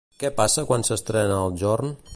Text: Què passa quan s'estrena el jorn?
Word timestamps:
Què 0.21 0.29
passa 0.39 0.63
quan 0.71 0.87
s'estrena 0.89 1.39
el 1.47 1.59
jorn? 1.65 1.95